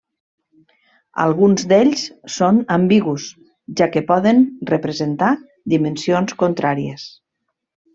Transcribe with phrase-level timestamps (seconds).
[1.25, 2.07] Alguns d’ells
[2.37, 3.29] són ambigus,
[3.83, 5.33] ja que poden representar
[5.77, 7.11] dimensions contràries.